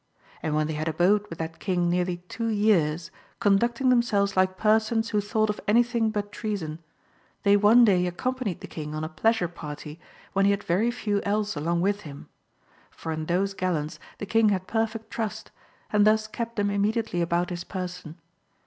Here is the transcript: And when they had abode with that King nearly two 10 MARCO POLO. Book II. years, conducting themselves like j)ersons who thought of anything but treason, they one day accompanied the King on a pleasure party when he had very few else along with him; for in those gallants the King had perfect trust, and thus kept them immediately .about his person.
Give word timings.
And 0.41 0.55
when 0.55 0.65
they 0.65 0.73
had 0.73 0.87
abode 0.87 1.29
with 1.29 1.37
that 1.37 1.59
King 1.59 1.87
nearly 1.87 2.23
two 2.27 2.45
10 2.45 2.45
MARCO 2.45 2.47
POLO. 2.47 2.47
Book 2.47 2.49
II. 2.55 2.59
years, 2.65 3.11
conducting 3.39 3.89
themselves 3.89 4.35
like 4.35 4.57
j)ersons 4.59 5.09
who 5.09 5.21
thought 5.21 5.51
of 5.51 5.61
anything 5.67 6.09
but 6.09 6.31
treason, 6.31 6.79
they 7.43 7.55
one 7.55 7.85
day 7.85 8.07
accompanied 8.07 8.61
the 8.61 8.67
King 8.67 8.95
on 8.95 9.03
a 9.03 9.07
pleasure 9.09 9.47
party 9.47 9.99
when 10.33 10.45
he 10.45 10.49
had 10.49 10.63
very 10.63 10.89
few 10.89 11.21
else 11.21 11.55
along 11.55 11.81
with 11.81 12.01
him; 12.01 12.27
for 12.89 13.11
in 13.11 13.27
those 13.27 13.53
gallants 13.53 13.99
the 14.17 14.25
King 14.25 14.49
had 14.49 14.65
perfect 14.65 15.11
trust, 15.11 15.51
and 15.93 16.07
thus 16.07 16.25
kept 16.25 16.55
them 16.55 16.71
immediately 16.71 17.21
.about 17.21 17.51
his 17.51 17.63
person. 17.63 18.17